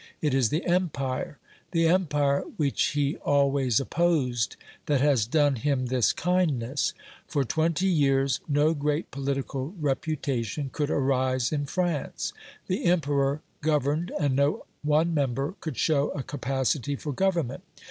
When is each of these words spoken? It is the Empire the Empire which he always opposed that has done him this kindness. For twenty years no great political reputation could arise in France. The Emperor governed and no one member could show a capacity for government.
It 0.19 0.33
is 0.33 0.49
the 0.49 0.65
Empire 0.65 1.37
the 1.73 1.85
Empire 1.85 2.43
which 2.57 2.83
he 2.95 3.17
always 3.17 3.79
opposed 3.79 4.55
that 4.87 4.99
has 4.99 5.27
done 5.27 5.57
him 5.57 5.85
this 5.85 6.11
kindness. 6.11 6.95
For 7.27 7.43
twenty 7.43 7.85
years 7.85 8.39
no 8.47 8.73
great 8.73 9.11
political 9.11 9.75
reputation 9.79 10.71
could 10.73 10.89
arise 10.89 11.51
in 11.51 11.67
France. 11.67 12.33
The 12.65 12.85
Emperor 12.85 13.41
governed 13.61 14.11
and 14.19 14.35
no 14.35 14.65
one 14.81 15.13
member 15.13 15.53
could 15.59 15.77
show 15.77 16.09
a 16.13 16.23
capacity 16.23 16.95
for 16.95 17.13
government. 17.13 17.61